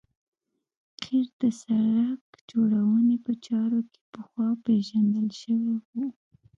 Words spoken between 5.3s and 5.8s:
شوی